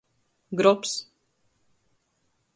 [0.51, 0.95] Grobs.